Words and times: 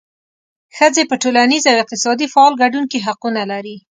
ښځې 0.77 1.03
په 1.09 1.15
ټولنیز 1.23 1.63
او 1.71 1.75
اقتصادي 1.83 2.27
فعال 2.33 2.53
ګډون 2.61 2.83
کې 2.91 3.03
حقونه 3.07 3.41
لري. 3.51 3.75